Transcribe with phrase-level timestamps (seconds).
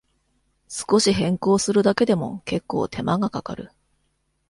[0.67, 3.69] 少し変更するだけでも、けっこう手間がかかる